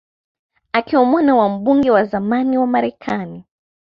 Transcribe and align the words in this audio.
Akiwa 0.73 1.05
mwana 1.05 1.35
wa 1.35 1.49
mbunge 1.49 1.91
wa 1.91 2.03
zamani 2.05 2.57
wa 2.57 2.67
Marekani 2.67 3.43